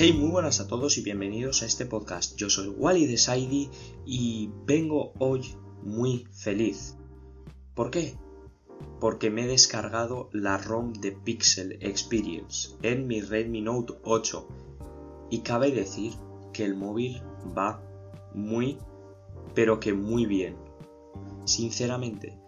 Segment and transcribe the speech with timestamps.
[0.00, 2.36] Hey, muy buenas a todos y bienvenidos a este podcast.
[2.36, 3.68] Yo soy Wally de Saidi
[4.06, 6.96] y vengo hoy muy feliz.
[7.74, 8.16] ¿Por qué?
[9.00, 14.46] Porque me he descargado la ROM de Pixel Experience en mi Redmi Note 8
[15.30, 16.12] y cabe decir
[16.52, 17.20] que el móvil
[17.58, 17.82] va
[18.34, 18.78] muy,
[19.56, 20.56] pero que muy bien.
[21.44, 22.38] Sinceramente,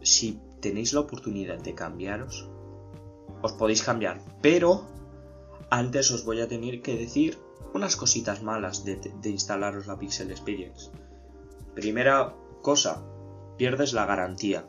[0.00, 2.48] si tenéis la oportunidad de cambiaros,
[3.42, 4.96] os podéis cambiar, pero
[5.70, 7.38] antes os voy a tener que decir
[7.74, 10.90] unas cositas malas de, instalaros la Pixel Experience.
[11.74, 13.02] Primera cosa,
[13.56, 14.66] pierdes la garantía.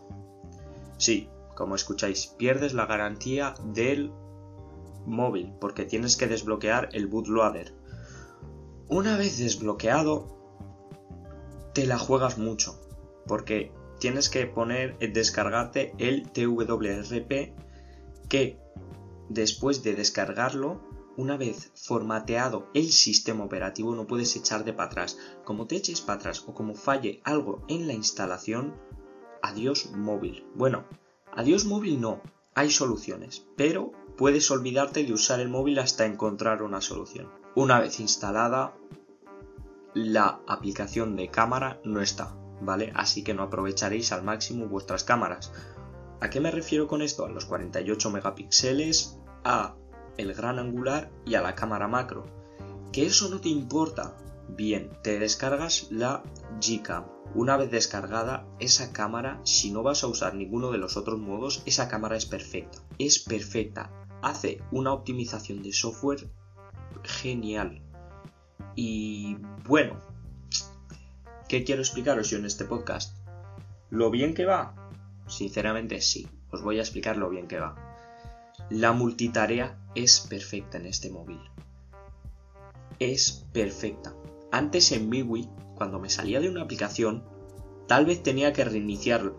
[0.97, 4.11] Sí, como escucháis, pierdes la garantía del
[5.05, 7.73] móvil porque tienes que desbloquear el bootloader.
[8.87, 10.37] Una vez desbloqueado,
[11.73, 12.79] te la juegas mucho
[13.27, 17.53] porque tienes que poner, descargarte el TWRP
[18.27, 18.57] que
[19.29, 20.88] después de descargarlo
[21.19, 25.17] una vez formateado el sistema operativo no puedes echarte para atrás.
[25.43, 28.73] Como te eches para atrás o como falle algo en la instalación,
[29.41, 30.45] adiós móvil.
[30.55, 30.85] Bueno,
[31.33, 32.21] adiós móvil no,
[32.55, 37.29] hay soluciones, pero puedes olvidarte de usar el móvil hasta encontrar una solución.
[37.53, 38.73] Una vez instalada,
[39.93, 42.93] la aplicación de cámara no está, ¿vale?
[42.95, 45.51] Así que no aprovecharéis al máximo vuestras cámaras.
[46.21, 47.25] ¿A qué me refiero con esto?
[47.25, 49.75] A los 48 megapíxeles, a
[50.19, 52.25] el gran angular y a la cámara macro.
[52.91, 54.17] ¿Que eso no te importa?
[54.49, 56.23] Bien, te descargas la
[56.59, 57.05] Gcam.
[57.35, 61.63] Una vez descargada, esa cámara, si no vas a usar ninguno de los otros modos,
[61.65, 62.79] esa cámara es perfecta.
[62.97, 63.91] Es perfecta.
[64.21, 66.29] Hace una optimización de software
[67.03, 67.81] genial.
[68.75, 69.99] Y bueno,
[71.47, 73.15] ¿qué quiero explicaros yo en este podcast?
[73.89, 74.75] ¿Lo bien que va?
[75.27, 77.88] Sinceramente sí, os voy a explicar lo bien que va.
[78.69, 81.39] La multitarea es perfecta en este móvil.
[82.99, 84.13] Es perfecta.
[84.51, 87.23] Antes en MIUI, cuando me salía de una aplicación,
[87.87, 89.33] tal vez tenía que reiniciar,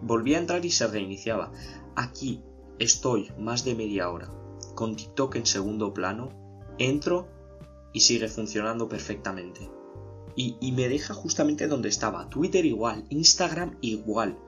[0.00, 1.52] volvía a entrar y se reiniciaba.
[1.96, 2.42] Aquí
[2.78, 4.30] estoy más de media hora
[4.74, 6.30] con TikTok en segundo plano,
[6.78, 7.28] entro
[7.92, 9.70] y sigue funcionando perfectamente.
[10.34, 12.30] Y, y me deja justamente donde estaba.
[12.30, 14.38] Twitter igual, Instagram igual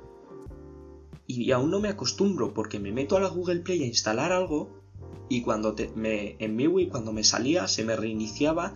[1.26, 4.82] y aún no me acostumbro porque me meto a la Google Play a instalar algo
[5.28, 8.74] y cuando me, en MIUI cuando me salía se me reiniciaba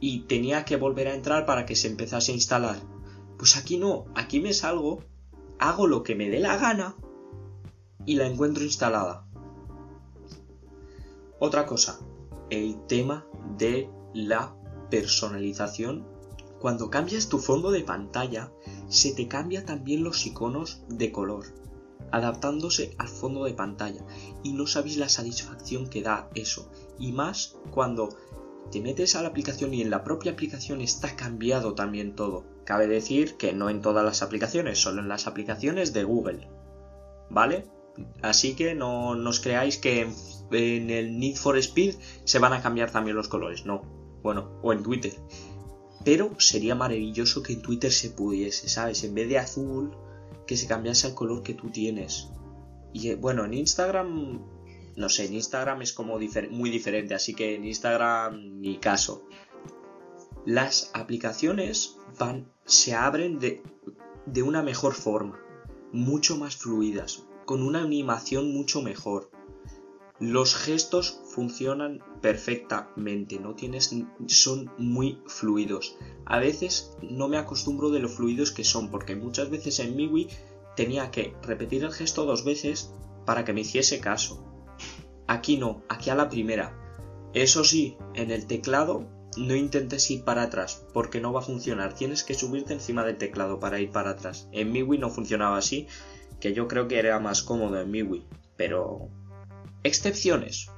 [0.00, 2.76] y tenía que volver a entrar para que se empezase a instalar.
[3.38, 5.02] Pues aquí no, aquí me salgo,
[5.58, 6.96] hago lo que me dé la gana
[8.04, 9.26] y la encuentro instalada.
[11.38, 12.00] Otra cosa,
[12.50, 13.26] el tema
[13.58, 14.56] de la
[14.90, 16.06] personalización.
[16.60, 18.52] Cuando cambias tu fondo de pantalla,
[18.88, 21.44] se te cambia también los iconos de color
[22.10, 24.02] adaptándose al fondo de pantalla
[24.42, 28.16] y no sabéis la satisfacción que da eso y más cuando
[28.70, 32.44] te metes a la aplicación y en la propia aplicación está cambiado también todo.
[32.64, 36.48] Cabe decir que no en todas las aplicaciones, solo en las aplicaciones de Google.
[37.30, 37.66] ¿Vale?
[38.22, 40.08] Así que no, os creáis que
[40.50, 43.82] en, el Need for Speed se van a cambiar también los colores, no.
[44.22, 45.14] Bueno, o en Twitter.
[46.06, 49.02] Pero sería maravilloso que en Twitter se pudiese, ¿sabes?
[49.02, 49.90] En vez de azul,
[50.46, 52.28] que se cambiase el color que tú tienes.
[52.92, 54.40] Y eh, bueno, en Instagram,
[54.94, 56.16] no sé, en Instagram es como
[56.50, 59.26] muy diferente, así que en Instagram ni caso.
[60.44, 63.64] Las aplicaciones van, se abren de,
[64.26, 65.40] de una mejor forma,
[65.92, 69.32] mucho más fluidas, con una animación mucho mejor.
[70.18, 73.94] Los gestos funcionan perfectamente, no tienes,
[74.28, 75.96] son muy fluidos.
[76.24, 80.28] A veces no me acostumbro de lo fluidos que son, porque muchas veces en MIUI
[80.74, 82.94] tenía que repetir el gesto dos veces
[83.26, 84.42] para que me hiciese caso.
[85.26, 86.74] Aquí no, aquí a la primera.
[87.34, 89.06] Eso sí, en el teclado
[89.36, 91.94] no intentes ir para atrás, porque no va a funcionar.
[91.94, 94.48] Tienes que subirte encima del teclado para ir para atrás.
[94.52, 95.88] En MIUI no funcionaba así,
[96.40, 98.24] que yo creo que era más cómodo en MIUI,
[98.56, 99.10] pero
[99.82, 100.70] Excepciones.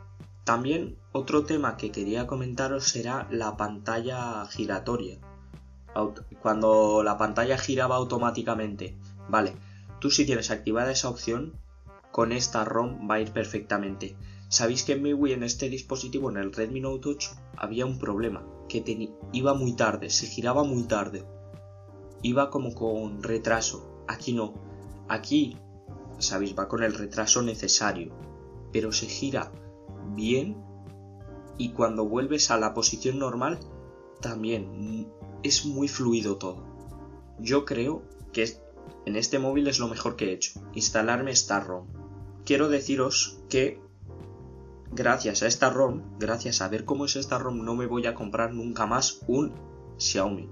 [0.45, 5.19] También otro tema que quería comentaros será la pantalla giratoria.
[6.41, 8.97] Cuando la pantalla giraba automáticamente.
[9.29, 9.57] Vale,
[10.01, 11.53] tú si tienes activada esa opción,
[12.13, 14.17] con esta ROM va a ir perfectamente.
[14.49, 18.43] Sabéis que en MIUI en este dispositivo, en el Redmi Note 8, había un problema,
[18.69, 18.83] que
[19.33, 21.25] iba muy tarde, se giraba muy tarde.
[22.23, 24.05] Iba como con retraso.
[24.09, 24.55] Aquí no.
[25.09, 25.59] Aquí,
[26.19, 28.29] sabéis, va con el retraso necesario
[28.73, 29.53] pero se gira
[30.15, 30.57] bien
[31.57, 33.59] y cuando vuelves a la posición normal
[34.21, 35.13] también
[35.43, 36.65] es muy fluido todo.
[37.39, 38.59] Yo creo que
[39.07, 41.87] en este móvil es lo mejor que he hecho, instalarme esta ROM.
[42.45, 43.81] Quiero deciros que
[44.93, 48.15] gracias a esta ROM, gracias a ver cómo es esta ROM, no me voy a
[48.15, 49.53] comprar nunca más un
[49.99, 50.49] Xiaomi.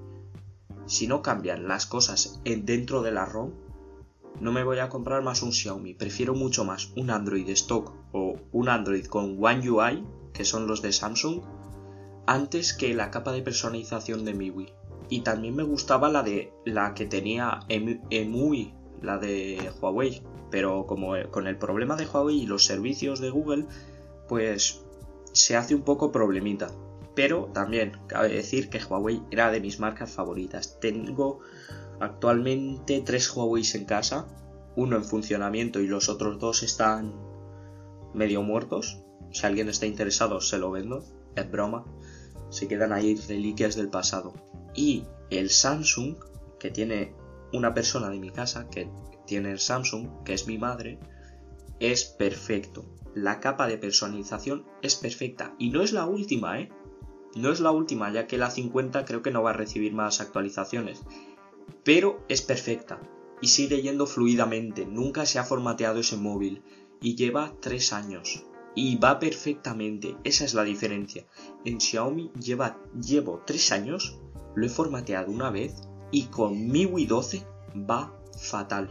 [0.87, 3.53] Si no cambian las cosas dentro de la ROM,
[4.41, 5.95] no me voy a comprar más un Xiaomi.
[5.95, 10.81] Prefiero mucho más un Android stock o un Android con One UI, que son los
[10.81, 11.43] de Samsung,
[12.27, 14.73] antes que la capa de personalización de MIUI.
[15.09, 20.23] Y también me gustaba la de la que tenía EMUI, la de Huawei.
[20.51, 23.67] Pero como con el problema de Huawei y los servicios de Google,
[24.29, 24.83] pues
[25.33, 26.71] se hace un poco problemita.
[27.15, 30.79] Pero también cabe decir que Huawei era de mis marcas favoritas.
[30.81, 31.41] Tengo
[32.01, 34.27] actualmente tres Huawei en casa,
[34.75, 37.15] uno en funcionamiento y los otros dos están
[38.15, 39.03] medio muertos.
[39.33, 41.05] Si alguien está interesado, se lo vendo.
[41.35, 41.85] Es broma.
[42.51, 44.35] Se quedan ahí reliquias del pasado.
[44.75, 46.17] Y el Samsung,
[46.59, 47.15] que tiene
[47.53, 48.89] una persona de mi casa, que
[49.27, 50.99] tiene el Samsung, que es mi madre,
[51.81, 52.85] es perfecto.
[53.15, 55.55] La capa de personalización es perfecta.
[55.59, 56.71] Y no es la última, ¿eh?
[57.35, 60.21] No es la última, ya que la 50 creo que no va a recibir más
[60.21, 61.03] actualizaciones.
[61.85, 63.01] Pero es perfecta.
[63.41, 64.87] Y sigue yendo fluidamente.
[64.87, 66.63] Nunca se ha formateado ese móvil.
[67.01, 68.45] Y lleva 3 años.
[68.75, 70.17] Y va perfectamente.
[70.25, 71.25] Esa es la diferencia.
[71.65, 74.19] En Xiaomi lleva, llevo 3 años.
[74.55, 75.75] Lo he formateado una vez.
[76.11, 77.47] Y con MIUI 12
[77.89, 78.91] va fatal.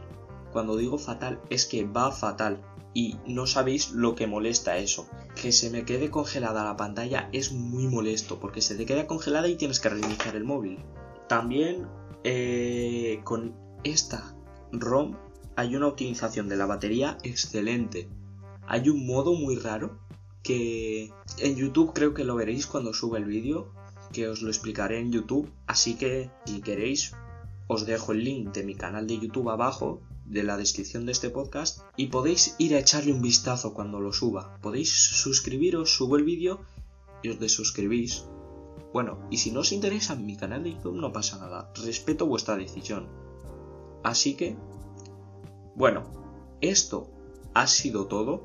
[0.51, 2.61] Cuando digo fatal es que va fatal.
[2.93, 5.07] Y no sabéis lo que molesta eso.
[5.41, 9.49] Que se me quede congelada la pantalla es muy molesto porque se te queda congelada
[9.49, 10.79] y tienes que reiniciar el móvil.
[11.27, 11.87] También
[12.23, 13.53] eh, con
[13.83, 14.35] esta
[14.71, 15.15] ROM
[15.55, 18.07] hay una optimización de la batería excelente.
[18.67, 19.99] Hay un modo muy raro
[20.43, 23.71] que en YouTube creo que lo veréis cuando suba el vídeo,
[24.11, 27.13] que os lo explicaré en YouTube, así que si queréis
[27.67, 31.29] os dejo el link de mi canal de YouTube abajo de la descripción de este
[31.29, 34.57] podcast y podéis ir a echarle un vistazo cuando lo suba.
[34.61, 36.59] Podéis suscribiros, subo el vídeo
[37.23, 38.25] y os desuscribís.
[38.93, 42.55] Bueno, y si no os interesa mi canal de YouTube no pasa nada, respeto vuestra
[42.55, 43.07] decisión.
[44.03, 44.55] Así que,
[45.75, 46.03] bueno,
[46.61, 47.09] esto
[47.53, 48.43] ha sido todo.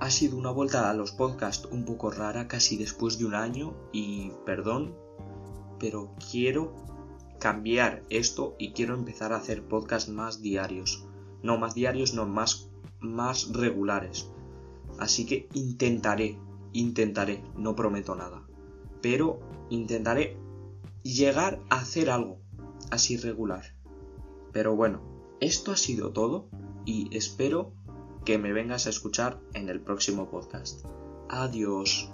[0.00, 3.74] Ha sido una vuelta a los podcasts un poco rara, casi después de un año,
[3.92, 4.94] y perdón,
[5.78, 6.74] pero quiero
[7.38, 11.04] cambiar esto y quiero empezar a hacer podcasts más diarios.
[11.42, 12.70] No más diarios, no más,
[13.00, 14.30] más regulares.
[14.98, 16.38] Así que intentaré,
[16.72, 18.46] intentaré, no prometo nada.
[19.00, 19.40] Pero
[19.70, 20.36] intentaré
[21.02, 22.38] llegar a hacer algo
[22.90, 23.74] así regular.
[24.52, 25.11] Pero bueno,
[25.42, 26.48] esto ha sido todo
[26.86, 27.72] y espero
[28.24, 30.86] que me vengas a escuchar en el próximo podcast.
[31.28, 32.10] Adiós.